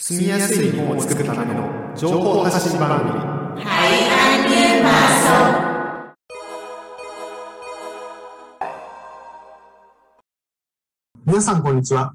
[0.00, 3.64] 住みやすい日本を作るための情報発信番組
[11.26, 12.12] 皆さん、こんにちは。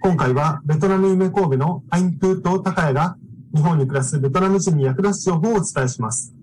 [0.00, 3.18] 今回は、ベトナム夢神戸のアインプーと高谷が、
[3.54, 6.34] 日本に暮らすベトナム人に役立つ情報をお伝えします。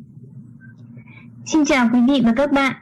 [1.46, 2.74] Xin chào quý vị và các bạn.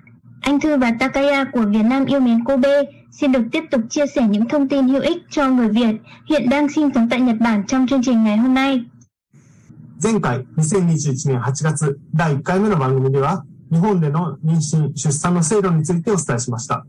[0.42, 4.07] Anh Thư và Takaya của Việt Nam yêu mến Kobe xin được tiếp tục chia
[4.07, 5.97] sẻ những thông tin hữu ích cho người Việt
[6.29, 8.85] hiện đang sinh sống tại Nhật Bản trong chương trình ngày hôm nay.
[10.03, 16.85] 前回、2021年8月、第1回目の番組では、日本での妊娠、出産の制度についてお伝えしました。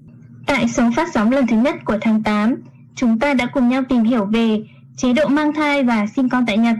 [0.45, 2.55] Tại số phát sóng lần thứ nhất của tháng 8,
[2.95, 4.63] chúng ta đã cùng nhau tìm hiểu về
[4.97, 6.75] chế độ mang thai và sinh con tại Nhật.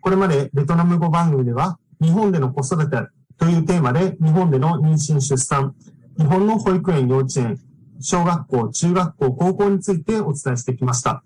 [0.00, 2.96] これまでベトナム語番組では、日本での子育て
[3.38, 5.74] というテーマで、日本での妊娠、出産、
[6.16, 7.58] 日本の保育園、幼稚園、
[8.00, 11.22] 小学校、中学校、高校についてお伝えしてきました。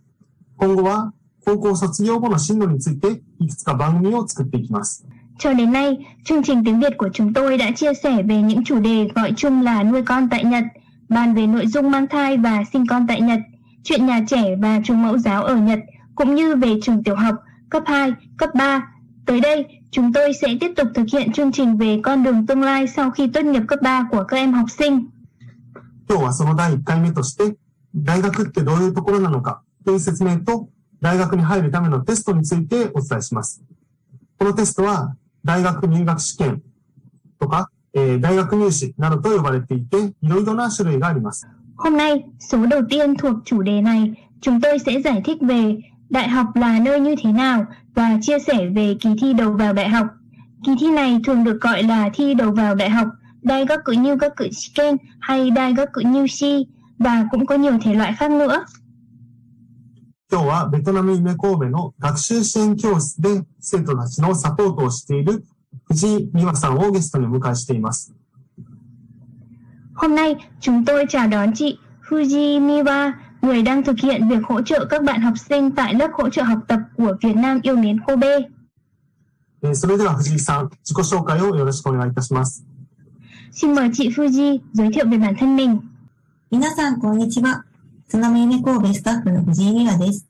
[0.56, 1.12] 今後は、
[1.45, 5.06] 高校卒業後の進路について、いくつか番組を作っていきます。
[5.38, 8.64] Cho đến nay, chương trình tiếng Việt của chúng tôi đã chia sẻ về những
[8.64, 10.64] chủ đề gọi chung là nuôi con tại Nhật,
[11.08, 13.41] bàn về nội dung mang thai và sinh con tại Nhật,
[13.84, 15.78] chuyện nhà trẻ và trường mẫu giáo ở Nhật,
[16.14, 17.34] cũng như về trường tiểu học,
[17.70, 18.92] cấp 2, cấp 3.
[19.27, 22.62] Tới đây, chúng tôi sẽ tiếp tục thực hiện chương trình về con đường tương
[22.62, 25.06] lai sau khi tốt nghiệp cấp 3 của các em học sinh.
[26.12, 27.56] 今日はその第1回目として、
[27.95, 30.67] 大学ってどういうところなのかという説明と、
[31.00, 33.64] 大学に入るためのテストについてお伝えします。
[34.38, 36.62] このテストは、大学入学試験
[37.39, 41.48] とか、えー大学入試などと呼ばれていて、いろいろな種類があります。
[41.78, 45.78] Hôm nay, số đầu tiên thuộc chủ đề này, chúng tôi sẽ giải thích về
[46.09, 49.73] đại học là nơi như thế nào và chia sẻ về kỳ thi đầu vào
[49.73, 50.08] đại học.
[50.66, 53.08] Kỳ thi này thường được gọi là thi đầu vào đại học,
[53.42, 56.66] đại học cử như các cử Shiken hay đại học cử như Si
[56.98, 58.64] và cũng có nhiều thể loại khác nữa.
[60.28, 65.44] 今日はベトナム夢神戸の学習支援教室で生徒たちのサポートをしている
[65.84, 68.12] 藤井美和さんをゲストにお迎えしています。
[69.95, 73.12] Hôm nay, chúng tôi chào đón chị Fuji Miwa,
[73.42, 76.42] người đang thực hiện việc hỗ trợ các bạn học sinh tại lớp hỗ trợ
[76.42, 78.48] học tập của Việt Nam yêu mến Kobe.
[79.62, 82.70] えーそれでは藤井さん、自己紹介をよろしくお願いいたします。
[83.52, 85.80] Xin mời chị Fuji giới thiệu về bản thân mình.
[86.52, 87.66] 皆さん、こんにちは。
[88.08, 90.26] 津波夢神戸スタッフの藤井美和です。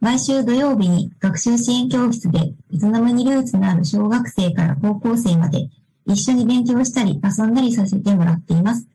[0.00, 5.68] 毎週土曜日に学習支援教室でベトナムにルーツのある小学生から高校生まで
[6.06, 8.86] 一緒に勉強したり遊んだりさせてもらっています。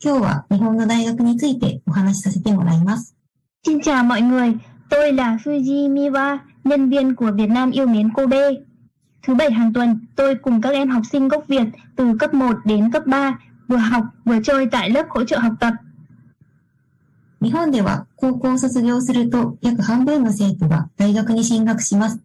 [0.00, 3.16] 今日は日本の大学についてお話しさせてもらいます。
[3.66, 4.54] Xin chào mọi người,
[4.90, 8.50] tôi là Fuji Miwa, nhân viên của Việt Nam yêu mến Kobe.
[9.26, 12.56] Thứ bảy hàng tuần, tôi cùng các em học sinh gốc Việt từ cấp 1
[12.64, 15.74] đến cấp 3 vừa học vừa chơi tại lớp hỗ trợ học tập.
[17.40, 22.20] 日本では高校を卒業すると約半分の生徒が大学に進学します。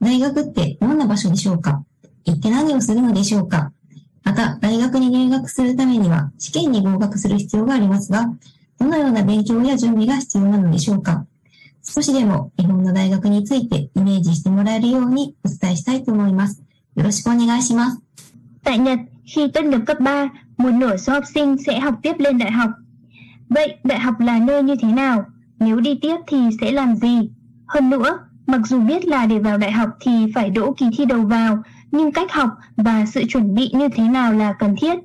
[0.00, 1.84] 大学ってどんな場所でしょうか
[2.24, 3.72] 行って何をするのでしょうか
[4.22, 8.26] また、大学に入学するためには試験に合格する必要がありますが、
[8.78, 11.26] どのような勉強や準備が必要なのでしょうか
[11.89, 16.61] 少しでも日本の大学についてイメージしてもらえるようにお伝えしたいと思います。
[16.95, 18.01] よろしくお願いします。
[18.63, 22.13] Tại Nhật, khi tốt nghiệp cấp 3, một nửa số học sinh sẽ học tiếp
[22.19, 22.69] lên đại học.
[23.49, 25.25] Vậy, đại học là nơi như thế nào?
[25.59, 27.29] Nếu đi tiếp thì sẽ làm gì?
[27.67, 31.05] Hơn nữa, mặc dù biết là để vào đại học thì phải đỗ kỳ thi
[31.05, 34.99] đầu vào, nhưng cách học và sự chuẩn bị như thế nào là cần thiết.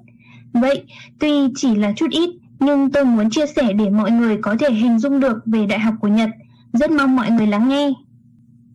[0.52, 0.84] Vậy,
[1.18, 2.30] tuy chỉ là chút ít,
[2.60, 5.78] nhưng tôi muốn chia sẻ để mọi người có thể hình dung được về đại
[5.78, 6.30] học của Nhật.
[6.74, 7.92] Rất mong mọi người lắng nghe.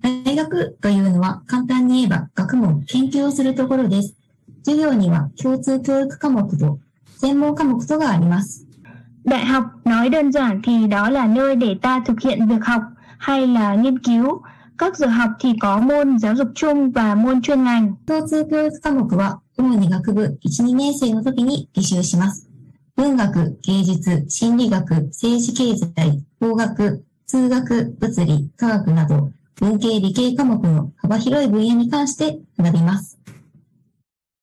[0.01, 4.15] 大学というのは簡単に言えば学問、研究をするところです。
[4.63, 6.79] 授業には共通教育科目と
[7.17, 8.65] 専門科目とがあります。
[9.23, 12.81] Đại học nói đơn giản thì đó là nơi để ta thực hiện việc học
[13.17, 14.41] hay là nghiên cứu.
[14.77, 17.95] Các giờ học thì có môn giáo dục chung và môn chuyên ngành.
[18.07, 22.49] 共通教育科目は主に学部1、2年生の時に履修します。
[22.95, 33.17] 文学、芸術、心理学、政治経済、法学、 数学、物理、科学など文系理系科目の幅広い分野に関して学びます。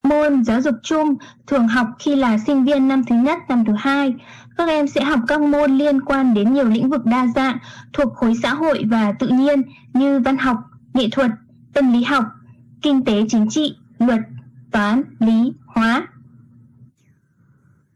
[0.03, 3.73] Môn giáo dục chung thường học khi là sinh viên năm thứ nhất, năm thứ
[3.79, 4.15] hai.
[4.57, 7.59] Các em sẽ học các môn liên quan đến nhiều lĩnh vực đa dạng
[7.93, 9.63] thuộc khối xã hội và tự nhiên
[9.95, 10.57] như văn học,
[10.95, 11.31] nghệ thuật,
[11.75, 12.25] tâm lý học,
[12.83, 14.21] kinh tế chính trị, luật,
[14.73, 16.07] toán, lý, hóa.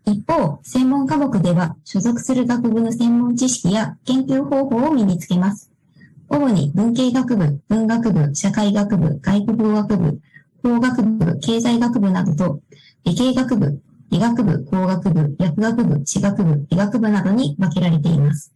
[0.05, 5.71] 一方、専門科目では所属する学部の専門知識や研究方法を身につけます。
[6.29, 10.21] 主に文系学部、文学部、社会学部、外国語学部、
[10.63, 12.61] 法学部、経済学部などと、
[13.03, 18.53] 理系学部、理学部、工学部、薬学部、地学部、医学部などに分けられています。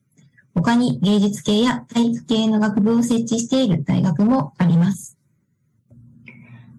[0.53, 5.14] 他に芸術系や体育系の学部を設置している大学もあります。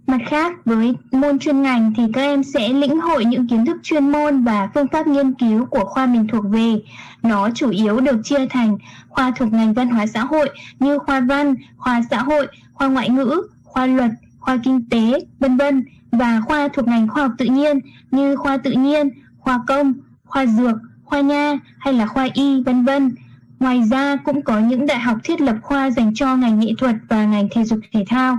[0.07, 3.77] Mặt khác, với môn chuyên ngành thì các em sẽ lĩnh hội những kiến thức
[3.83, 6.83] chuyên môn và phương pháp nghiên cứu của khoa mình thuộc về.
[7.23, 11.21] Nó chủ yếu được chia thành khoa thuộc ngành văn hóa xã hội như khoa
[11.21, 16.41] văn, khoa xã hội, khoa ngoại ngữ, khoa luật, khoa kinh tế, vân vân và
[16.41, 17.81] khoa thuộc ngành khoa học tự nhiên
[18.11, 19.95] như khoa tự nhiên, khoa công,
[20.25, 23.15] khoa dược, khoa nha hay là khoa y, vân vân.
[23.61, 26.97] Ngoài ra cũng có những đại học thiết lập khoa dành cho ngành nghệ thuật
[27.09, 28.39] và ngành thể dục thể thao.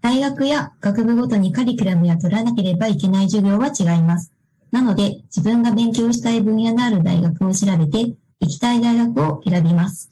[0.00, 4.32] 大学や学部ごとにカリキュラムや取らなければいけない授業は違います。
[4.70, 10.10] なので、自分が勉強したい分野のある大学を調べて、行きたい大学を選びます。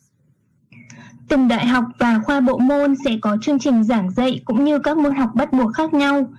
[1.28, 4.78] Từng đại học và khoa bộ môn sẽ có chương trình giảng dạy cũng như
[4.78, 6.32] các môn học bắt buộc khác nhau.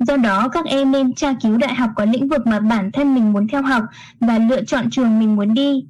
[0.00, 3.14] Do đó, các em nên tra cứu đại học có lĩnh vực mà bản thân
[3.14, 3.84] mình muốn theo học
[4.20, 5.86] và lựa chọn trường mình muốn đi.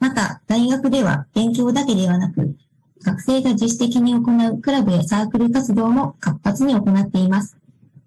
[0.00, 2.54] また、大学では勉強だけではなく、
[3.02, 7.56] 学生が自主的に行うクラブやサークル活動も活発に行っています。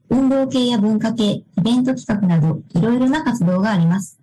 [0.09, 4.19] 運動系や文化系、イベント企画など、いろいろな活動があります。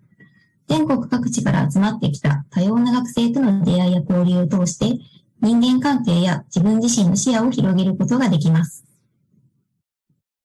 [0.69, 4.99] 全国各地から集まってきた多様な学生との出会いや交流を通して、
[5.41, 8.85] 人間関係や自分自身の視野を広げることができます。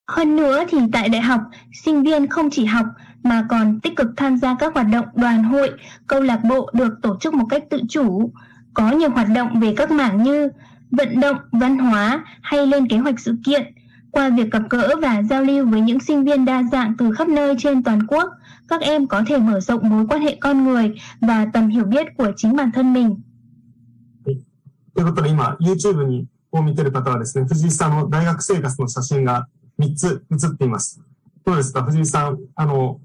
[0.05, 1.41] Hơn nữa thì tại đại học,
[1.73, 2.85] sinh viên không chỉ học
[3.23, 5.71] mà còn tích cực tham gia các hoạt động đoàn hội,
[6.07, 8.31] câu lạc bộ được tổ chức một cách tự chủ.
[8.74, 10.48] Có nhiều hoạt động về các mảng như
[10.90, 13.74] vận động, văn hóa hay lên kế hoạch sự kiện.
[14.10, 17.28] Qua việc gặp gỡ và giao lưu với những sinh viên đa dạng từ khắp
[17.28, 18.28] nơi trên toàn quốc,
[18.68, 22.06] các em có thể mở rộng mối quan hệ con người và tầm hiểu biết
[22.18, 23.16] của chính bản thân mình.
[24.94, 29.46] ということで今、YouTube にを見てる方はですね、藤井さんの大学生活の写真が
[29.78, 31.00] 3つ写っています。
[31.44, 33.00] どうですか藤井さん、あの、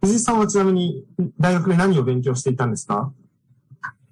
[0.00, 1.04] 藤井さんはちなみに
[1.38, 3.12] 大学で何を勉強していたんですか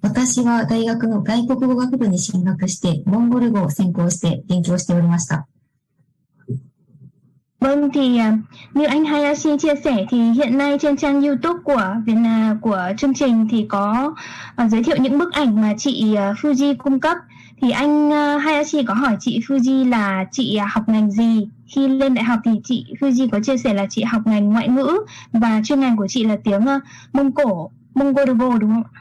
[0.01, 5.47] 私は大学の外国語学部に進学して、モンゴル語を専攻して勉強しておりました。
[7.59, 8.37] Vâng thì à,
[8.73, 12.91] như anh Hayashi chia sẻ thì hiện nay trên trang YouTube của Việt Nam của
[12.97, 14.13] chương trình thì có
[14.55, 17.17] à, giới thiệu những bức ảnh mà chị à, Fuji cung cấp.
[17.61, 21.47] Thì anh à, Hayashi có hỏi chị Fuji là chị à, học ngành gì?
[21.67, 24.67] Khi lên đại học thì chị Fuji có chia sẻ là chị học ngành ngoại
[24.67, 24.97] ngữ
[25.31, 26.79] và chuyên ngành của chị là tiếng à,
[27.13, 28.83] Mông Cổ, Mongolgo đúng không?
[28.93, 29.00] ạ?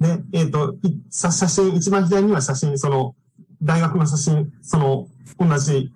[0.00, 3.14] で、えっ、と、いさ写真、一番左には写真、その、
[3.62, 5.08] 大学の写真、その、
[5.38, 5.92] 同じ、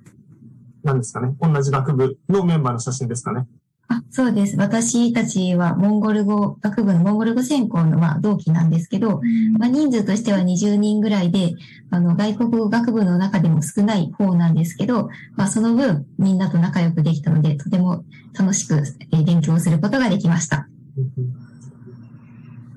[0.82, 3.46] なんですかね、同じ学部のメンバーの写真ですかね。
[3.88, 4.56] あそうです。
[4.56, 9.20] 私たちはモンゴル語、学部のモンゴル語専攻のまあ同期なんですけど、
[9.58, 11.54] まあ、人数としては20人ぐらいで、
[11.90, 18.04] あの外国語学部の中でも少ない方なんですけど、まあ、その分みんなと仲良くできたので、とても
[18.38, 18.82] 楽しく
[19.12, 20.66] えー勉強することができました。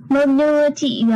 [0.08, 1.12] Vâng, như chị uh,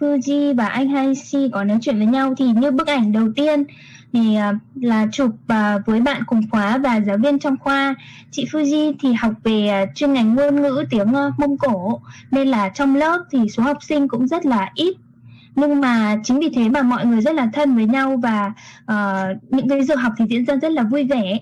[0.00, 3.64] Fuji và anh Hayashi có nói chuyện với nhau thì như bức ảnh đầu tiên
[4.12, 7.94] thì uh, là chụp uh, với bạn cùng khóa và giáo viên trong khoa.
[8.30, 12.00] Chị Fuji thì học về uh, chuyên ngành ngôn ngữ tiếng uh, Mông Cổ
[12.30, 14.96] nên là trong lớp thì số học sinh cũng rất là ít.
[15.54, 18.52] Nhưng mà chính vì thế mà mọi người rất là thân với nhau và
[18.92, 21.40] uh, những cái giờ học thì diễn ra rất là vui vẻ.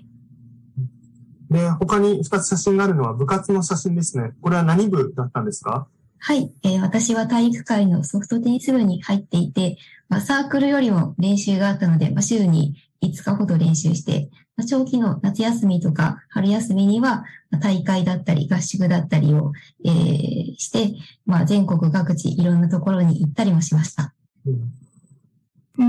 [1.51, 4.33] で、他に2つ写真があるのは部活の写真ですね。
[4.41, 5.87] これは何部だったんですか
[6.22, 9.78] はい、えー私は体育会のソフトテニス部に入っていて、
[10.10, 19.54] まあ、サークルよりも練習があったので、まあ、週に5日ほど練習して、まあ、長期の夏休みとか春休みにはまあ大会だったり合宿だったりを、
[19.86, 20.30] えー
[20.60, 20.94] して、
[21.26, 24.14] まあ、全国各地いろんなところに行ったりもしました。
[25.79, 25.85] Ừ.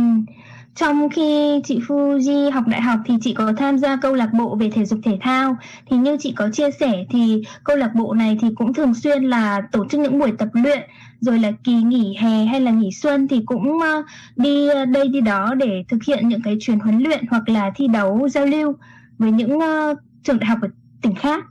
[0.75, 4.55] Trong khi chị Fuji học đại học thì chị có tham gia câu lạc bộ
[4.55, 5.57] về thể dục thể thao
[5.89, 9.23] thì như chị có chia sẻ thì câu lạc bộ này thì cũng thường xuyên
[9.23, 10.89] là tổ chức những buổi tập luyện
[11.19, 14.03] rồi là kỳ nghỉ hè hay là nghỉ xuân thì cũng ờ,
[14.35, 17.87] đi đây đi đó để thực hiện những cái chuyến huấn luyện hoặc là thi
[17.87, 18.73] đấu giao lưu
[19.17, 20.67] với những ờ, trường đại học ở
[21.01, 21.45] tỉnh khác.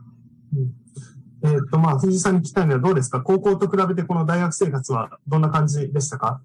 [1.44, 6.40] えっ、と、まあ、藤井さんに聞きたいのはどうですか高校と比べてこの大学生活はどんな感じでしたか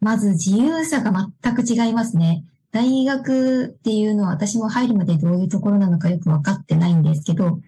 [0.00, 1.12] まず自由さが
[1.42, 2.44] 全く違いますね。
[2.70, 7.60] 大学っていうのは私も入るまでどういうところなのかよく分かってないんですけど、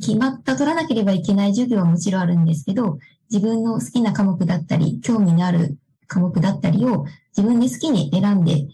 [0.00, 2.98] 決まった取らなければいけない授業はもちろんあるんですけど、
[3.30, 7.04] 自分の好きな科目だったり、興味のある科目だったりを
[7.36, 8.66] 自分で好きに選んで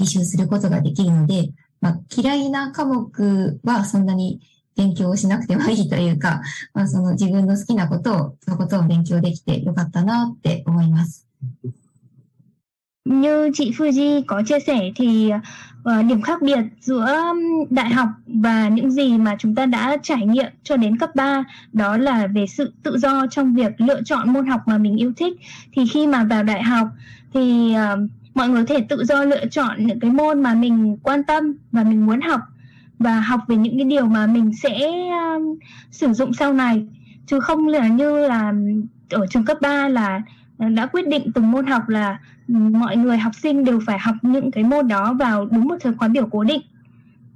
[0.00, 1.50] 履修することができるので、
[1.80, 4.40] まあ、嫌いな科目はそんなに
[4.76, 6.40] 勉強をしなくてもいいというか、
[6.72, 11.28] まあ、その自分の好きなことを、のことを勉強できてよかったなって思います。
[13.04, 15.32] Như chị Fuji có chia sẻ thì
[15.88, 17.22] uh, điểm khác biệt giữa
[17.70, 21.44] đại học và những gì mà chúng ta đã trải nghiệm cho đến cấp 3
[21.72, 25.12] đó là về sự tự do trong việc lựa chọn môn học mà mình yêu
[25.16, 25.36] thích.
[25.72, 26.88] Thì khi mà vào đại học
[27.34, 30.96] thì uh, mọi người có thể tự do lựa chọn những cái môn mà mình
[31.02, 32.40] quan tâm và mình muốn học
[32.98, 34.90] và học về những cái điều mà mình sẽ
[35.36, 35.58] uh,
[35.90, 36.86] sử dụng sau này.
[37.26, 38.52] Chứ không là như là
[39.10, 40.22] ở trường cấp 3 là
[40.58, 44.50] đã quyết định từng môn học là mọi người học sinh đều phải học những
[44.50, 46.62] cái môn đó vào đúng một thời khóa biểu cố định.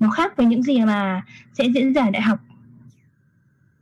[0.00, 1.22] Nó khác với những gì mà
[1.52, 2.38] sẽ diễn ra ở đại học.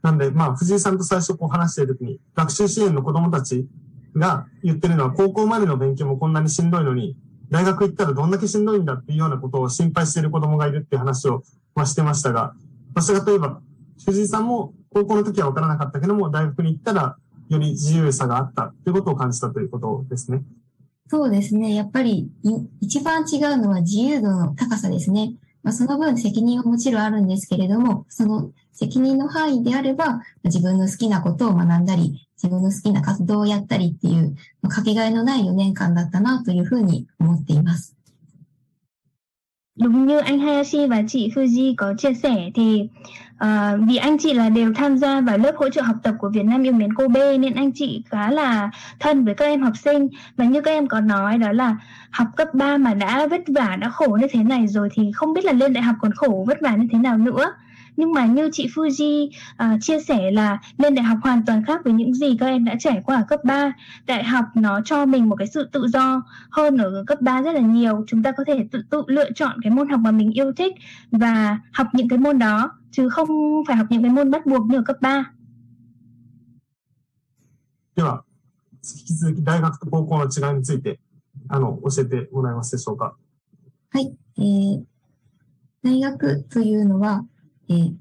[0.03, 3.67] なんで、まあ、藤井さんと最初こう話しているときに、学習支援の子供たち
[4.15, 7.17] が言ってるのは、高校までの勉強もこんなにしんどいのに、
[7.49, 11.43] 大学行ったらどんだけしんどいんだっていうようなことを心配している子供がいるっていう話を、
[11.75, 12.53] まあ、してましたが、
[12.93, 13.59] 私が例えば、
[14.05, 17.17] 藤井さんも高校の時は分からなかったけども、大学に行ったら
[17.49, 20.43] より自由さがあったということを感じたということですね。
[21.09, 21.73] そうですね。
[21.73, 22.29] やっぱり、
[22.81, 25.35] 一番違うのは自由度の高さですね。
[25.63, 34.35] まあ、その分責任はもちろんあるんですけれども、その責任の範囲であれば、自分の好きなことを学んだり、自分の好きな活動をやったりっていう、
[34.69, 37.96] かけがえのない4年間だったなというふうに思っています。
[39.77, 42.89] Đúng như anh Hayashi và chị Fuji có chia sẻ thì
[43.43, 46.29] uh, vì anh chị là đều tham gia vào lớp hỗ trợ học tập của
[46.29, 49.73] Việt Nam yêu mến Kobe nên anh chị khá là thân với các em học
[49.77, 50.07] sinh.
[50.37, 51.75] Và như các em có nói đó là
[52.11, 55.33] học cấp 3 mà đã vất vả đã khổ như thế này rồi thì không
[55.33, 57.53] biết là lên đại học còn khổ vất vả như thế nào nữa
[57.96, 61.80] nhưng mà như chị Fuji uh, chia sẻ là lên đại học hoàn toàn khác
[61.84, 63.72] với những gì các em đã trải qua ở cấp 3
[64.06, 67.52] đại học nó cho mình một cái sự tự do hơn ở cấp 3 rất
[67.52, 70.30] là nhiều chúng ta có thể tự tự lựa chọn cái môn học mà mình
[70.30, 70.72] yêu thích
[71.10, 73.28] và học những cái môn đó chứ không
[73.66, 75.24] phải học những cái môn bắt buộc như ở cấp 3
[77.94, 78.24] では、
[78.82, 80.98] 引き続き大学と高校の違いについて、
[81.48, 83.16] あの、教えてもらえますでしょうか。
[83.90, 84.16] はい。
[84.38, 84.84] えー、
[85.82, 87.24] 大学というのは、
[87.69, 87.93] えー、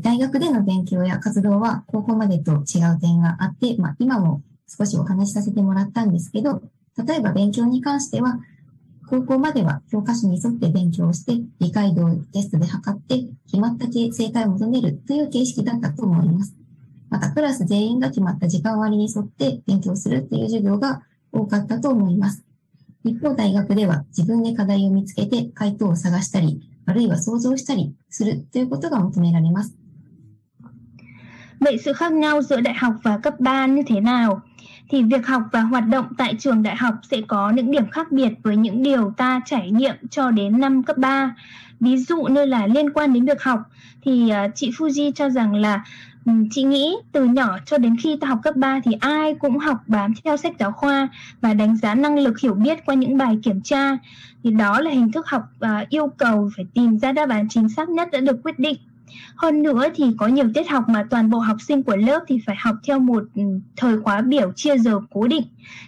[0.00, 6.62] 大学での勉強や活動は高校までと違う点があって、まあ、今も少しお話しさせてもらったんですけど、
[7.06, 8.38] 例えば勉強に関しては、
[9.08, 16.54] 高校までは教科書に沿って勉強をして、理解度をテストで測って、決まった正解を求めるという形式だったと思います。
[17.10, 22.43] また、クラス全員が決まった時間割に沿って勉強するという授業が多かったと思います。
[23.03, 29.75] 一方、大学では自分で課題を見つけて回答を探したり、あるいは想像したりするということが求められます。
[31.59, 34.41] Vậy sự khác nhau giữa đại học và cấp 3 như thế nào?
[34.89, 38.11] Thì việc học và hoạt động tại trường đại học sẽ có những điểm khác
[38.11, 41.35] biệt với những điều ta trải nghiệm cho đến năm cấp 3.
[41.79, 43.59] Ví dụ như là liên quan đến việc học
[44.01, 47.96] thì uh, chị Fuji cho rằng là Ừ, Ừ, chị nghĩ từ nhỏ cho đến
[48.02, 51.08] khi ta học cấp 3 thì ai cũng học bám theo sách giáo khoa
[51.40, 53.98] và đánh giá năng lực hiểu biết qua những bài kiểm tra.
[54.44, 57.68] Thì đó là hình thức học uh, yêu cầu phải tìm ra đáp án chính
[57.68, 58.76] xác nhất đã được quyết định.
[59.36, 62.40] Hơn nữa thì có nhiều tiết học mà toàn bộ học sinh của lớp thì
[62.46, 63.42] phải học theo một ừ,
[63.76, 65.44] thời khóa biểu chia giờ cố định.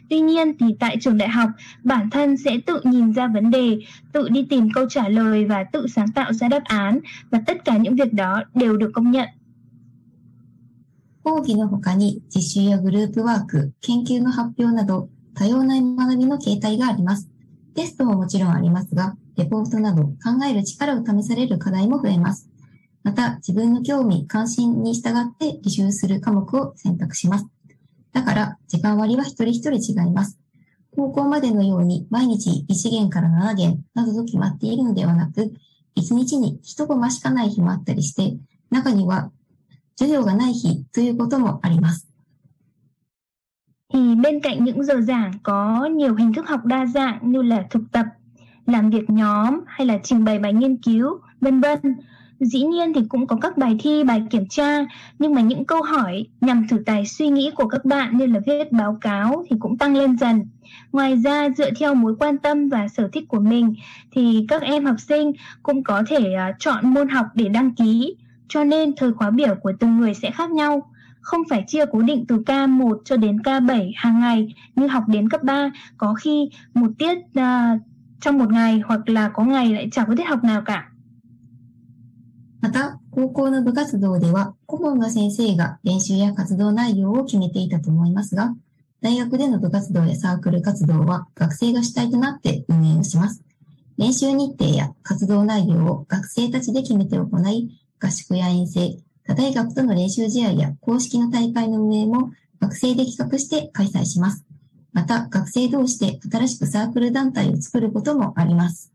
[0.09, 1.51] Tuy nhiên thì tại trường đại học,
[1.85, 3.79] bản thân sẽ tự nhìn ra vấn đề,
[4.13, 7.01] tự đi tìm câu trả lời và tự sáng tạo ra đáp án
[7.31, 9.29] và tất cả những việc đó đều được công nhận.
[11.27, 17.29] 講義の他に実習やグループワーク、研究の発表など多様な学びの形態があります。
[17.75, 20.13] テストももちろんありますが、レポートなど考
[20.49, 22.49] える力を試される課題も増えます。
[23.03, 27.47] また、自分の興味、関心に従って履修する科目を選択します。
[28.13, 29.73] だから、時間割は一人一人
[30.05, 30.39] 違います。
[30.95, 35.53] 高校までのように毎日1限から7限などと決まっているのではなく、
[35.97, 38.37] 1日に1コマしかない日もあったりして、
[38.71, 39.33] 中には
[39.96, 42.08] 授業がない日ということもあります。
[43.94, 47.82] Thì bên cạnh những giờ giảng có nhiều hình thức học đa dạng như là thực
[47.92, 48.06] tập,
[48.66, 51.80] làm việc nhóm hay là trình bày bài nghiên cứu, vân vân.
[52.40, 54.86] Dĩ nhiên thì cũng có các bài thi, bài kiểm tra,
[55.20, 58.40] nhưng mà những câu hỏi nhằm thử tài suy nghĩ của các bạn như là
[58.46, 60.46] viết báo cáo thì cũng tăng lên dần.
[60.92, 63.74] Ngoài ra, dựa theo mối quan tâm và sở thích của mình
[64.12, 65.32] thì các em học sinh
[65.64, 68.16] cũng có thể uh, chọn môn học để đăng ký
[68.50, 70.92] cho nên thời khóa biểu của từng người sẽ khác nhau.
[71.22, 75.30] Không phải chia cố định từ K1 cho đến K7 hàng ngày như học đến
[75.30, 77.82] cấp 3, có khi một tiết uh,
[78.22, 80.88] trong một ngày hoặc là có ngày lại chẳng có tiết học nào cả.
[82.62, 88.54] また、高校の部活動では、顧問の先生が練習や活動内容を決めていたと思いますが、
[89.02, 93.44] 大学での部活動やサークル活動は学生が主体となって運営をします。
[93.98, 97.70] 練習日程や活動内容を学生たちで決めて行い、
[98.00, 104.46] 合宿や遠征、他大学との練習試合や公式の大会の運営も 学生で企画して開催します。
[104.94, 108.92] また、学生同士で新しくサークル団体を作ることもあります。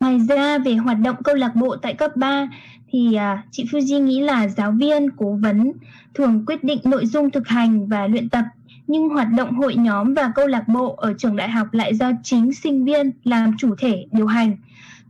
[0.00, 2.48] Ngoài ra về hoạt động câu lạc bộ tại cấp 3
[2.88, 5.72] thì à, chị Fuji nghĩ là giáo viên, cố vấn
[6.14, 8.44] thường quyết định nội dung thực hành và luyện tập
[8.86, 12.12] nhưng hoạt động hội nhóm và câu lạc bộ ở trường đại học lại do
[12.22, 14.56] chính sinh viên làm chủ thể điều hành.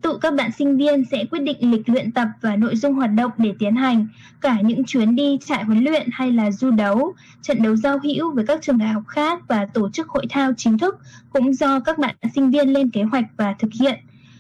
[0.02, 3.11] Tự các bạn sinh viên sẽ quyết định lịch luyện tập và nội dung hoạt
[3.14, 4.09] động để tiến hành,
[4.40, 8.35] cả những chuyến đi trại huấn luyện hay là du đấu, trận đấu giao hữu
[8.35, 10.99] với các trường đại học khác và tổ chức hội thao chính thức
[11.33, 13.99] cũng do các bạn sinh viên lên kế hoạch và thực hiện.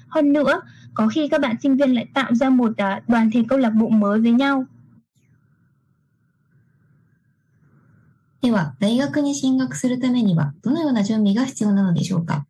[0.08, 0.60] Hơn nữa,
[0.94, 3.70] có khi các bạn sinh viên lại tạo ra một à, đoàn thể câu lạc
[3.70, 4.66] bộ mới với nhau.
[8.44, 12.44] では、大学に進学するためには、どのような準備が必要なのでしょうか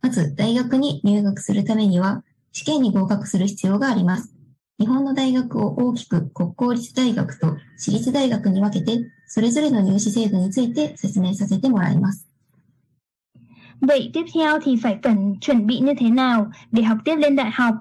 [0.00, 4.34] まず、大学に入学するためには、 試験に合格する必要があります。
[4.78, 12.26] 日本の大学を大きく国公立大学と私立大学に分けて、それぞれの入試制度について説明させてもらいます。
[13.80, 17.36] Vậy tiếp theo thì phải cần chuẩn bị như thế nào để học tiếp lên
[17.36, 17.74] đại học?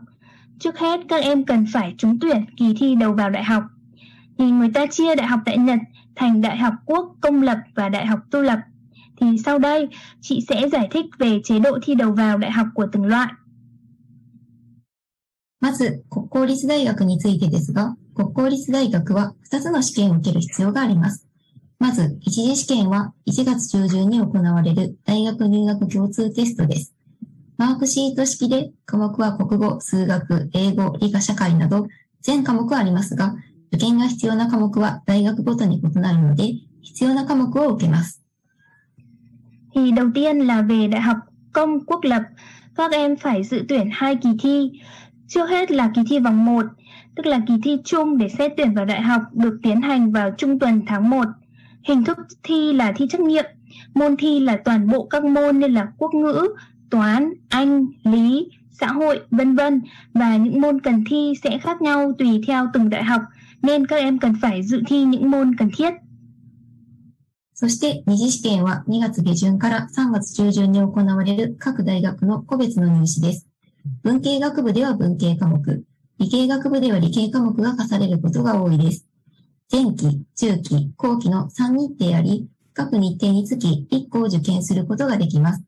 [0.59, 3.63] Trước hết các em cần phải trúng tuyển kỳ thi đầu vào đại học.
[4.37, 5.79] Thì người ta chia đại học tại Nhật
[6.15, 8.59] thành đại học quốc công lập và đại học tu lập.
[9.17, 9.87] Thì sau đây
[10.21, 13.27] chị sẽ giải thích về chế độ thi đầu vào đại học của từng loại.
[15.60, 21.26] まず、国公立大学についてですが、国公立大学は2つの試験を受ける必要があります。
[21.78, 26.94] まず、一次試験は1月中旬に行われる大学入学共通テストです。
[27.56, 31.88] マークシート式で科目は国語、数学、英語、理科、社会など
[32.22, 33.34] 全科目ありますが、
[33.72, 38.22] 受験が必要な科目は大学ごとに異なるので、必要な科目を受けます。
[39.74, 41.16] Thì đầu tiên là về đại học
[41.52, 42.22] công quốc lập,
[42.74, 44.70] các em phải dự tuyển hai kỳ thi.
[45.27, 46.65] Trước hết là kỳ thi vòng 1,
[47.15, 50.31] tức là kỳ thi chung để xét tuyển vào đại học được tiến hành vào
[50.37, 51.27] trung tuần tháng 1.
[51.83, 53.45] Hình thức thi là thi trắc nghiệm,
[53.93, 56.47] môn thi là toàn bộ các môn như là quốc ngữ,
[56.89, 59.81] toán, anh, lý, xã hội, vân vân
[60.13, 63.21] và những môn cần thi sẽ khác nhau tùy theo từng đại học
[63.61, 65.93] nên các em cần phải dự thi những môn cần thiết.
[67.55, 73.47] そして二次試験は2月下旬から3月中旬に行われる各大学の個別の入試です。
[74.02, 75.84] 文系学部では文系科目、
[76.18, 79.06] 理系学部では理系科目が課されることが多いです。
[79.70, 85.62] 前期、中期、後期の3日程あり、各日程につき1個を受験することができます。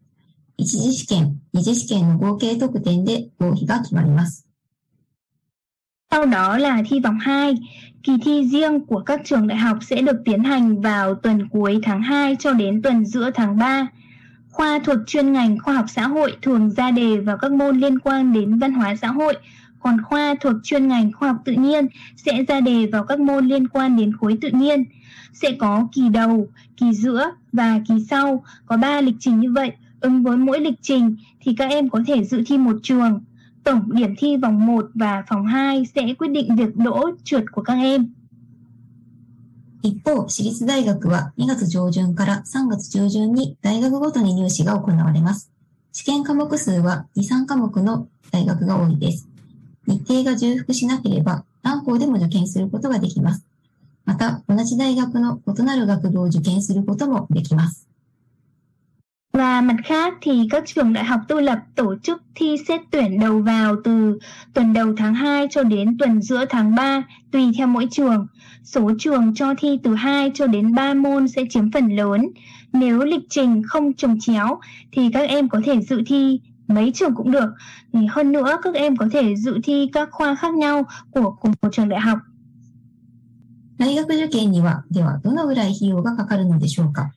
[0.57, 4.47] 一次試験、二次試験の合計得点で合否が決まります。
[6.11, 7.55] Sau đó là thi vòng 2.
[8.03, 11.79] Kỳ thi riêng của các trường đại học sẽ được tiến hành vào tuần cuối
[11.83, 13.89] tháng 2 cho đến tuần giữa tháng 3.
[14.51, 17.99] Khoa thuộc chuyên ngành khoa học xã hội thường ra đề vào các môn liên
[17.99, 19.35] quan đến văn hóa xã hội,
[19.81, 21.87] còn khoa thuộc chuyên ngành khoa học tự nhiên
[22.17, 24.85] sẽ ra đề vào các môn liên quan đến khối tự nhiên.
[25.33, 29.73] Sẽ có kỳ đầu, kỳ giữa và kỳ sau, có 3 lịch trình như vậy.
[30.01, 33.25] Ứng với mỗi lịch trình thì các em có thể dự thi một trường.
[33.65, 37.63] Tổng điểm thi vòng 1 và vòng 2 sẽ quyết định việc đỗ trượt của
[37.63, 38.13] các em.
[39.83, 45.51] 一方、私立大学は2月上旬から3月中旬に大学ごとに入試が行われます。
[45.93, 49.27] 試験科目数は2、3科目の大学が多いです。
[49.87, 53.47] 日程が重複しなければ何校でも受験することができます。
[54.05, 57.90] また、同じ大学の異なる学部を受験することもできます。
[59.34, 63.42] Và mặt khác thì các trường đại học tu lập tổ chức thi xét tuyển đầu
[63.42, 64.20] vào từ
[64.54, 68.28] tuần đầu tháng 2 cho đến tuần giữa tháng 3 tùy theo mỗi trường.
[68.64, 72.30] Số trường cho thi từ 2 cho đến 3 môn sẽ chiếm phần lớn.
[72.74, 74.60] Nếu lịch trình không trồng chéo
[74.92, 77.50] thì các em có thể dự thi mấy trường cũng được.
[77.94, 81.52] Thì hơn nữa các em có thể dự thi các khoa khác nhau của cùng
[81.62, 82.20] một trường đại học.
[83.78, 87.12] 大学受験には、ではどのぐらい費用がかかるのでしょうか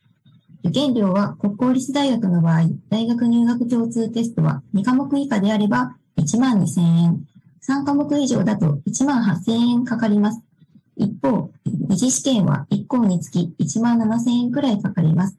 [0.64, 7.26] 受験料は国公立大学の場合、大学入学共通テストは2科目以下であれば1万2000円、
[7.60, 10.40] 3科目以上だと1万8000円かかります。
[10.96, 15.36] 一方、二次試験は1校につき1万7000円くらいかかります。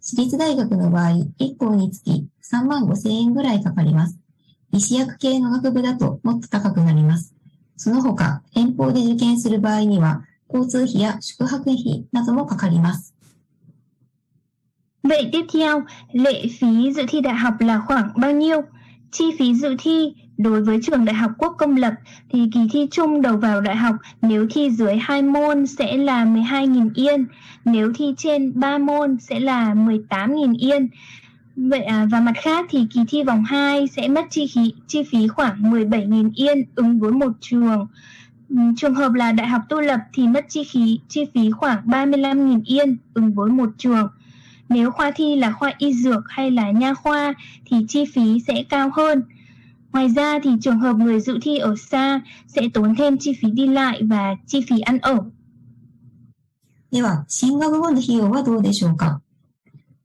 [0.00, 4.18] 私立大学の場合、1校につき3万5000円くらいかかります。
[4.72, 7.34] 医師薬系の学部だともっと高くなります。
[7.76, 13.11] その他、遠方で受験する場合には、交通費や宿泊費などもかかります。
[15.02, 18.60] Vậy tiếp theo, lệ phí dự thi đại học là khoảng bao nhiêu?
[19.10, 21.94] Chi phí dự thi đối với trường đại học quốc công lập
[22.32, 26.24] thì kỳ thi chung đầu vào đại học nếu thi dưới 2 môn sẽ là
[26.24, 27.26] 12.000 yên,
[27.64, 30.88] nếu thi trên 3 môn sẽ là 18.000 yên.
[31.56, 35.02] Vậy à, và mặt khác thì kỳ thi vòng 2 sẽ mất chi phí chi
[35.10, 37.86] phí khoảng 17.000 yên ứng với một trường.
[38.76, 42.60] Trường hợp là đại học tu lập thì mất chi phí chi phí khoảng 35.000
[42.64, 44.08] yên ứng với một trường.
[44.72, 47.34] Nếu khoa thi là khoa y dược hay là nha khoa
[47.66, 49.22] thì chi phí sẽ cao hơn.
[49.92, 53.50] Ngoài ra thì trường hợp người dự thi ở xa sẽ tốn thêm chi phí
[53.50, 55.18] đi lại và chi phí ăn ở.
[56.92, 59.22] では、進学後の費用はどうでしょうか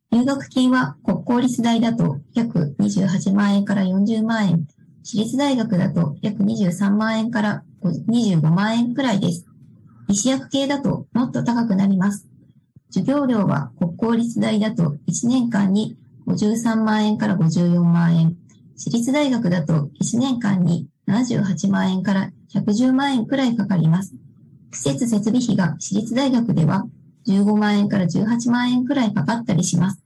[0.10, 4.68] 入学金は国公立大だと約28万円から40万円、
[5.04, 9.46] 私立大学だと約23万円から25万円くらいです。
[10.08, 12.26] 医師薬系だともっと高くなります。
[12.90, 15.98] 授業料は国公立大だと1年間に
[16.28, 18.36] 53万円から54万円、
[18.76, 24.14] 私立大学だと1年間に78万円から110万円くらいかかります。
[24.72, 26.86] 施設設備費が私立大学では
[27.28, 30.04] 15万円から18万円くらいかかったりします。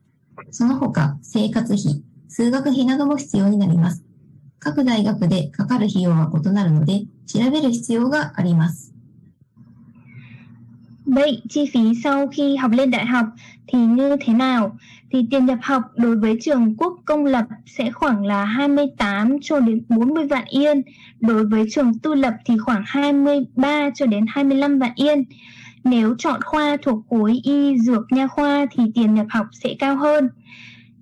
[0.51, 4.03] その他、生活費、数学費なども必要になります。
[4.59, 8.90] 各大学でかかる費用は異なるので、調べる必要があります。
[11.05, 13.25] Vậy chi phí sau khi học lên đại học
[13.67, 14.77] thì như thế nào?
[15.11, 19.59] Thì tiền nhập học đối với trường quốc công lập sẽ khoảng là 28 cho
[19.59, 20.81] đến 40 vạn yên,
[21.19, 25.23] đối với trường tư lập thì khoảng 23 cho đến 25 vạn yên.
[25.83, 29.95] Nếu chọn khoa thuộc khối y dược nha khoa thì tiền nhập học sẽ cao
[29.95, 30.29] hơn.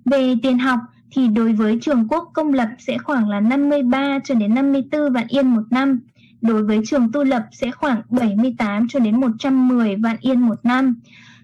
[0.04, 0.78] Về tiền học
[1.10, 5.26] thì đối với trường quốc công lập sẽ khoảng là 53 cho đến 54 vạn
[5.28, 6.00] yên một năm
[6.41, 11.01] Đối với trường tu lập sẽ khoảng 78 cho đến 110 vạn yên một năm.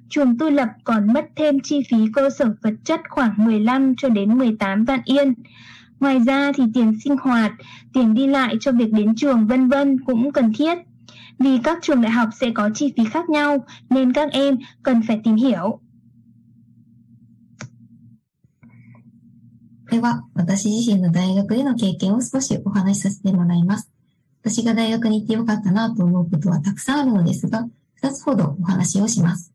[0.10, 4.10] Trường tu lập còn mất thêm chi phí cơ sở vật chất khoảng 15 cho
[4.10, 5.34] đến 18 vạn yên.
[6.00, 7.52] Ngoài ra thì tiền sinh hoạt,
[7.93, 10.78] tiền đi lại cho việc đến trường vân vân cũng cần thiết.
[11.39, 15.02] Vì các trường đại học sẽ có chi phí khác nhau nên các em cần
[15.08, 15.82] phải tìm hiểu.
[19.91, 23.91] では、私自身の大学での経験を少しお話しさせてもらいます。
[24.45, 27.67] 私が大学に行ってよかったなと思うことはたくさんあるのですが、
[28.02, 29.52] 2つほどお話をします。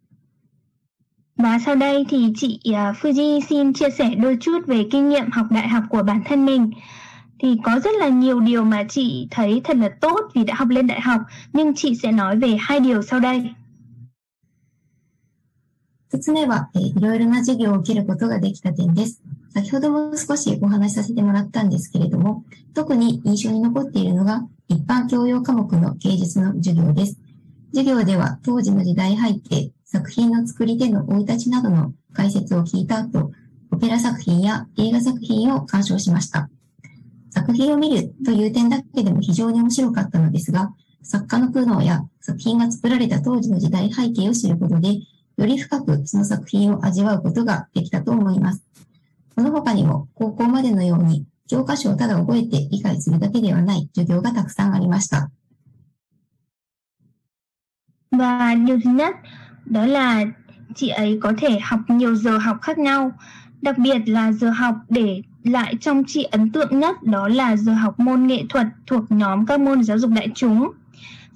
[1.38, 2.61] Và sau đây thì chị
[3.01, 6.47] Fuji xin chia sẻ đôi chút về kinh nghiệm học đại học của bản thân
[6.47, 6.71] mình.
[7.38, 10.69] Thì có rất là nhiều điều mà chị thấy thật là tốt vì đã học
[10.69, 11.21] lên đại học,
[11.53, 13.55] nhưng chị sẽ nói về hai điều sau đây.
[16.09, 19.21] 一つ目は、えー、いろいろな授業を受けることができた点です。
[19.54, 27.18] 先ほども少しお話しさせてもらったんですけれども、特に印象に残っているのが一般教養科目の芸術の授業です。
[27.74, 33.32] 授業では当時の時代背景、作品の作り手の生い立ちなどの解説を聞いた後、
[33.72, 36.50] オペラ作品や映画作品を鑑賞しました。
[37.32, 45.00] 作品を見るという点だけでも非常に面白かったのですが、作家の苦悩や作品が作られた当時の時代背景を知ることで、
[45.38, 48.64] より深くその作品を味わうことができたと思います。
[49.35, 55.31] この他にも高校までのように教科書をただ覚えて理解するだけではない授業がたくさんありました。
[58.11, 59.14] Và điều thứ nhất
[59.64, 60.25] đó là
[60.75, 63.12] chị ấy có thể học nhiều giờ học khác nhau,
[63.62, 67.75] đặc biệt là giờ học để lại trong chị ấn tượng nhất đó là giờ
[67.75, 70.71] học môn nghệ thuật thuộc nhóm các môn giáo dục đại chúng.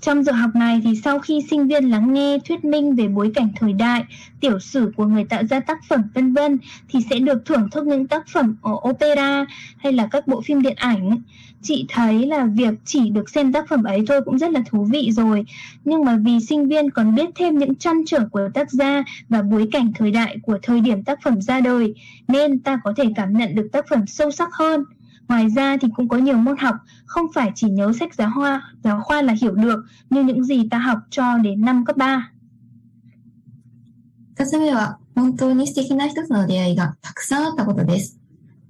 [0.01, 3.31] Trong giờ học này thì sau khi sinh viên lắng nghe thuyết minh về bối
[3.35, 4.03] cảnh thời đại,
[4.39, 6.57] tiểu sử của người tạo ra tác phẩm vân vân
[6.89, 9.45] thì sẽ được thưởng thức những tác phẩm ở opera
[9.77, 11.21] hay là các bộ phim điện ảnh.
[11.61, 14.83] Chị thấy là việc chỉ được xem tác phẩm ấy thôi cũng rất là thú
[14.83, 15.45] vị rồi.
[15.85, 19.41] Nhưng mà vì sinh viên còn biết thêm những trăn trở của tác gia và
[19.41, 21.93] bối cảnh thời đại của thời điểm tác phẩm ra đời
[22.27, 24.83] nên ta có thể cảm nhận được tác phẩm sâu sắc hơn.
[25.27, 28.73] Ngoài ra thì cũng có nhiều môn học không phải chỉ nhớ sách giáo khoa,
[28.83, 32.31] giáo khoa là hiểu được như những gì ta học cho đến năm cấp 3.
[34.37, 38.19] 二つ目は、本当に素敵な一つの出会いがたくさんあったことです。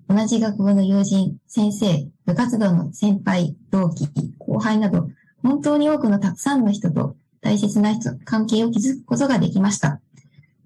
[0.07, 5.09] 同じ学部の友人、先生、部活動の先輩、同期、後輩など、
[5.41, 9.99] 本当に多くのたくさんの人と大切な人、関係を築くことができました。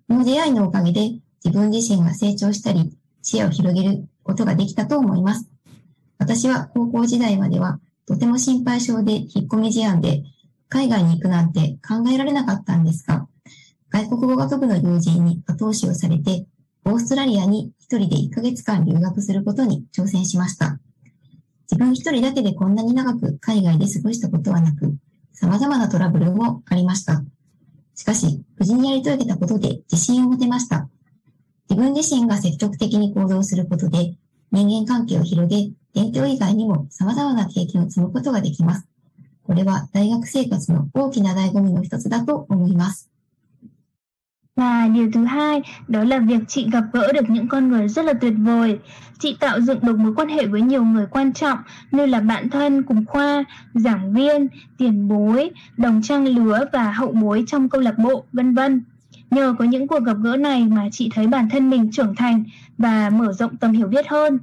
[0.09, 1.11] この出会いのおかげで
[1.45, 5.49] 自分自身が成長したり、視野を広げることができたと思います。
[6.19, 10.23] 私は高校時代まではとても心配性で引っ込み思案で
[10.67, 13.27] 海外に行くなんて考えられなかったんですが、
[13.89, 16.45] 外国語学部の友人に後押しをされて、
[16.85, 20.79] オーストラリアに一人で1ヶ月間留学することに挑戦しました。
[21.71, 24.95] 自分一人だけでこんなに長く海外で過ごしたことはなく、
[25.33, 27.23] 様々なトラブルもありました。
[27.95, 30.89] しかし、無事にやり遂げたことで自信を持てました。
[31.69, 34.15] 自分自身が積極的に行動することで、
[34.51, 38.86] 人間関係を広げ、勉強以外にも様々な経験を積むことができます。
[39.44, 43.10] これは大学生活の大きな醍醐味の一つだと思います。
[44.56, 48.04] Và điều thứ hai đó là việc chị gặp gỡ được những con người rất
[48.04, 48.78] là tuyệt vời.
[49.18, 51.58] Chị tạo dựng được mối quan hệ với nhiều người quan trọng
[51.90, 53.44] như là bạn thân cùng khoa,
[53.74, 58.54] giảng viên, tiền bối, đồng trang lứa và hậu bối trong câu lạc bộ, vân
[58.54, 58.84] vân.
[59.30, 62.44] Nhờ có những cuộc gặp gỡ này mà chị thấy bản thân mình trưởng thành
[62.78, 64.38] và mở rộng tầm hiểu biết hơn.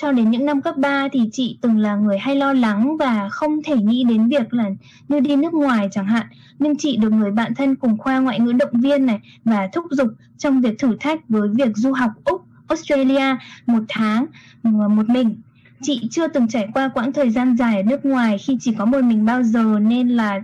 [0.00, 3.28] Cho đến những năm cấp 3 thì chị từng là người hay lo lắng và
[3.28, 4.70] không thể nghĩ đến việc là
[5.08, 6.26] như đi nước ngoài chẳng hạn.
[6.58, 9.84] Nhưng chị được người bạn thân cùng khoa ngoại ngữ động viên này và thúc
[9.90, 10.08] giục
[10.38, 13.36] trong việc thử thách với việc du học Úc, Australia
[13.66, 14.26] một tháng
[14.62, 15.40] ờ, một mình.
[15.82, 18.84] Chị chưa từng trải qua quãng thời gian dài ở nước ngoài khi chỉ có
[18.84, 20.42] một mình bao giờ nên là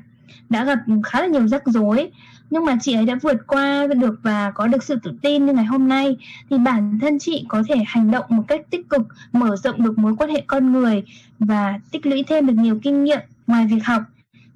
[0.49, 2.11] đã gặp khá là nhiều rắc rối
[2.50, 5.54] nhưng mà chị ấy đã vượt qua được và có được sự tự tin như
[5.54, 6.18] ngày hôm nay
[6.50, 10.00] thì bản thân chị có thể hành động một cách tích cực mở rộng được
[10.00, 11.04] mối quan hệ con người
[11.40, 14.04] và tích lũy thêm được nhiều kinh nghiệm ngoài việc học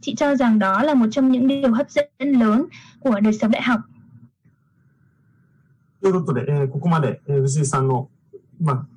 [0.01, 2.65] chị cho rằng đó là một trong những điều hấp dẫn lớn
[2.99, 3.79] của đời sống đại học
[6.05, 8.09] ということで、えー、ここまで、えー、藤井さんの、
[8.61, 8.87] まあ、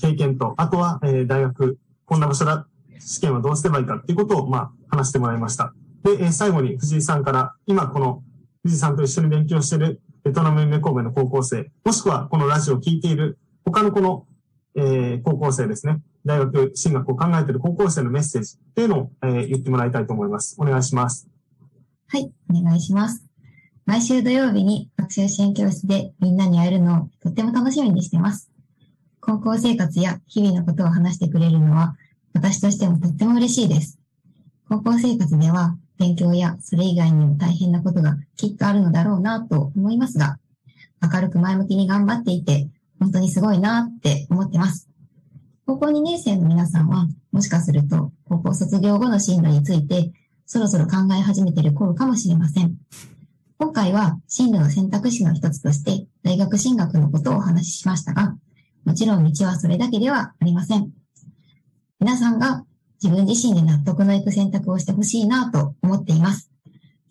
[0.00, 2.66] 経験と、あとは、えー、大学、こんな場所だ、
[2.98, 5.74] 試験はどうすればいいかっていうことを、まあ、話してもらいました。
[6.05, 8.23] で、え最後に藤井さんから、今この
[8.63, 14.27] 藤井さんと一緒に勉強しているベトナム夢神戸の高校生、もしくはこのラジオを聞いている他のこの、
[14.75, 20.55] え、高校生ですね、大学進学を考えている高校生のメッセージっていうのを、え、言ってもらいたいと思います。
[20.59, 21.27] お願いします。
[22.07, 23.25] はい、お願いします。
[23.87, 28.51] 毎週土曜日に学習支援教室でみんなに会えるのをとっても楽しみにしています。
[29.21, 31.95] 高校生活や日々のことを話してくれるのは
[32.33, 33.99] 私としてもとっても嬉しいです。
[34.69, 40.37] 高校生活では勉強やそれ以外にも大変なことがきっとあるのだろうなと思いますが、
[41.01, 42.67] 明るく前向きに頑張っていて、
[42.99, 44.89] 本当にすごいなって思ってます。
[45.65, 50.11] 高校2年生の皆さんは、もしかすると高校卒業後の進路について、
[50.45, 52.75] そろそろ考え始めている頃かもしれません。
[53.57, 58.35] 今回は進路の選択肢の一つとして大学進学のことをお話ししましたが、
[58.83, 60.91] もちろん道はそれだけではありません。
[61.99, 62.65] 皆さんが
[63.02, 66.50] 自分自身で納得のいく選択をしてほしいなと思っています。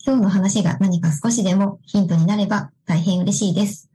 [0.05, 3.89] 今日の話が何か少しでもヒントになれば大変嬉しいです。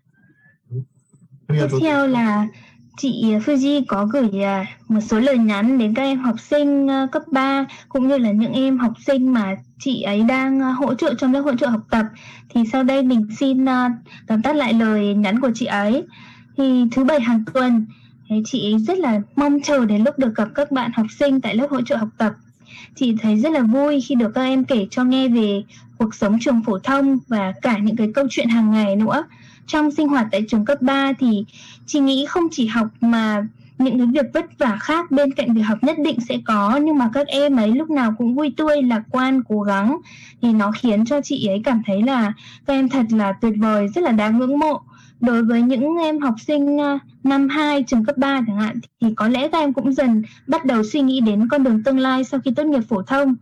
[1.48, 2.46] Tiếp theo là
[2.96, 4.30] chị Fuji có gửi
[4.88, 8.52] một số lời nhắn đến các em học sinh cấp 3 cũng như là những
[8.52, 12.06] em học sinh mà chị ấy đang hỗ trợ trong lớp hỗ trợ học tập.
[12.48, 13.66] Thì sau đây mình xin
[14.26, 16.04] tóm tắt lại lời nhắn của chị ấy.
[16.56, 17.86] Thì thứ bảy hàng tuần
[18.29, 21.55] Thế chị rất là mong chờ đến lúc được gặp các bạn học sinh tại
[21.55, 22.33] lớp hỗ trợ học tập.
[22.95, 25.63] Chị thấy rất là vui khi được các em kể cho nghe về
[25.97, 29.23] cuộc sống trường phổ thông và cả những cái câu chuyện hàng ngày nữa.
[29.67, 31.45] Trong sinh hoạt tại trường cấp 3 thì
[31.85, 35.61] chị nghĩ không chỉ học mà những cái việc vất vả khác bên cạnh việc
[35.61, 38.81] học nhất định sẽ có, nhưng mà các em ấy lúc nào cũng vui tươi,
[38.81, 39.97] lạc quan, cố gắng
[40.41, 42.33] thì nó khiến cho chị ấy cảm thấy là
[42.65, 44.81] các em thật là tuyệt vời, rất là đáng ngưỡng mộ
[45.19, 49.14] đối với những em học sinh à, năm 2 trường cấp 3 chẳng hạn thì
[49.16, 52.24] có lẽ các em cũng dần bắt đầu suy nghĩ đến con đường tương lai
[52.24, 53.36] sau khi tốt nghiệp phổ thông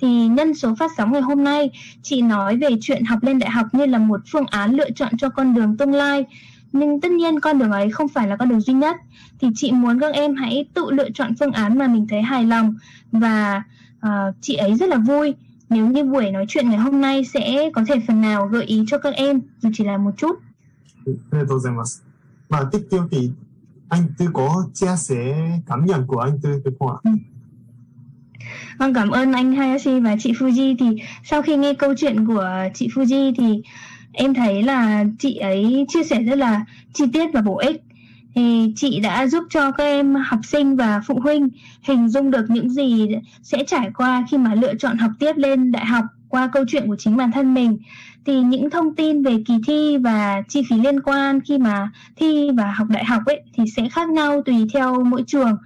[0.00, 1.70] thì nhân số phát sóng ngày hôm nay
[2.02, 5.16] chị nói về chuyện học lên đại học như là một phương án lựa chọn
[5.16, 6.24] cho con đường tương lai
[6.72, 8.96] nhưng tất nhiên con đường ấy không phải là con đường duy nhất
[9.40, 12.44] thì chị muốn các em hãy tự lựa chọn phương án mà mình thấy hài
[12.44, 12.74] lòng
[13.12, 13.62] và
[14.06, 15.34] uh, chị ấy rất là vui
[15.68, 18.84] nếu như buổi nói chuyện ngày hôm nay sẽ có thể phần nào gợi ý
[18.86, 20.36] cho các em dù chỉ là một chút
[21.06, 22.09] ありがとうございます。
[22.51, 23.29] Và tiếp theo thì
[23.89, 26.97] anh Tư có chia sẻ cảm nhận của anh Tư được không ạ?
[27.03, 27.11] Ừ.
[28.79, 30.75] Vâng, cảm ơn anh Hayashi và chị Fuji.
[30.79, 30.85] Thì
[31.23, 33.61] sau khi nghe câu chuyện của chị Fuji thì
[34.11, 37.81] em thấy là chị ấy chia sẻ rất là chi tiết và bổ ích.
[38.35, 41.49] Thì chị đã giúp cho các em học sinh và phụ huynh
[41.81, 43.07] hình dung được những gì
[43.43, 46.87] sẽ trải qua khi mà lựa chọn học tiếp lên đại học qua câu chuyện
[46.87, 47.77] của chính bản thân mình,
[48.25, 52.49] thì những thông tin về kỳ thi và chi phí liên quan khi mà thi
[52.57, 55.57] và học đại học ấy thì sẽ khác nhau tùy theo mỗi trường.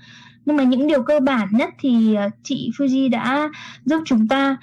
[0.46, 3.50] Nhưng mà những điều cơ bản nhất thì ờ, chị Fuji đã
[3.86, 4.58] giúp chúng ta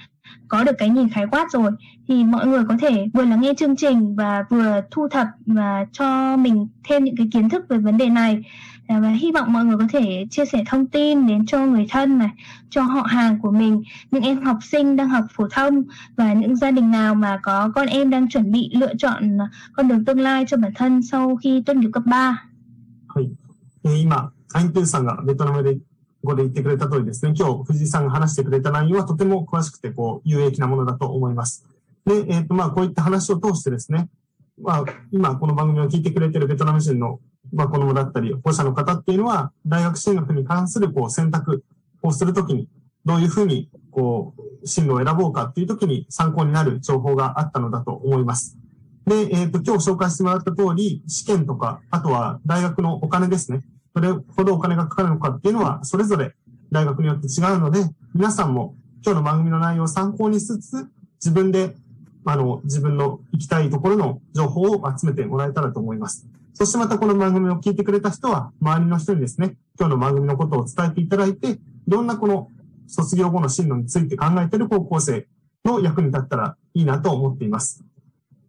[0.48, 1.70] có được cái nhìn khái quát rồi.
[2.08, 5.86] Thì mọi người có thể vừa lắng nghe chương trình và vừa thu thập và
[5.92, 8.42] cho mình thêm những cái kiến thức về vấn đề này
[8.87, 12.17] và hy vọng mọi người có thể chia sẻ thông tin đến cho người thân
[12.17, 12.29] này,
[12.69, 15.83] cho họ hàng của mình, những em học sinh đang học phổ thông
[16.17, 19.37] và những gia đình nào mà có con em đang chuẩn bị lựa chọn
[19.73, 22.47] con đường tương lai cho bản thân sau khi tốt nghiệp cấp 3.
[23.07, 23.31] はい。
[23.83, 25.77] えー、今、アイントゥーさんがベトナムで
[26.23, 31.65] 語で言ってくれた通りですね、今日藤井さんが話してくれた内容はとても詳しくてこう有益なものだと思います。
[32.05, 34.09] で、えっ、ー、とまあこういった話を通してですね、
[34.61, 37.19] まあ今この番組を聞いてくれているベトナム人の
[37.52, 41.64] まあ、子供だったり、保護者の方っていうのは、大学進学に関するこう選択
[42.02, 42.68] をするときに、
[43.04, 48.56] どういうふうにこう進路を選ぼうかっていうときに参考になる情報があったのだと思います。
[49.06, 53.60] で、えっ、と、今日紹介してもらった通り、試験とか、あとは大学のお金ですね。
[53.94, 56.34] どれほどお金がかかるのかっていうのは、それぞれ
[56.70, 57.80] 大学によって違うので、
[58.14, 60.88] 皆さんも今日の番組の内容を参考にしつつ、
[61.20, 61.74] 自分で、
[62.24, 66.28] あの、自分の行きたいところの情報を集めてもらえたらと思います。
[66.54, 72.48] そしてまたこの番組を聞いてくれた人は、周りの人にですね、今日の番組のことを伝えていただいて、いろんなこの
[72.86, 75.26] 卒業後の進路について考えている高校生
[75.64, 77.82] の役に立ったらいいなと思っています。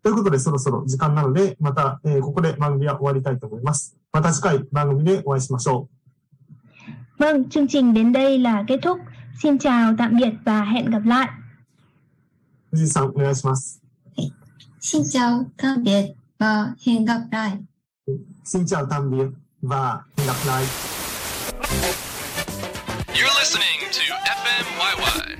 [0.03, 3.97] ということで、そろそろ時間なので、また、えーここで番組は終わりたいと思います。
[4.11, 5.87] また次回番組でお会いしましょ
[7.19, 7.23] う。
[7.23, 8.99] Vâng, chương trình đến đây là kết thúc.
[9.41, 11.29] Xin chào, tạm biệt và hẹn gặp lại.
[12.71, 13.81] 藤井さん、お願いします。
[14.79, 17.63] しんちゃう、たんべえ、ば、へんがっらい。
[18.44, 19.26] Xin chào tạm biệt
[19.62, 20.64] và hẹn gặp lại.
[23.14, 25.36] You're listening to FMYY.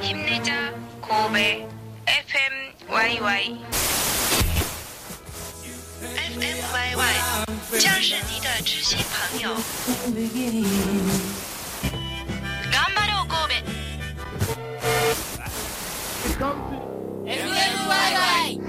[0.00, 1.68] 힘내자 고베
[2.06, 2.54] FM
[2.88, 3.56] YY
[6.30, 7.14] FMYY
[7.78, 9.56] 将是你的知心朋友。
[12.72, 13.28] 頑張ろう
[16.38, 16.42] 神戸
[17.26, 18.60] FMYY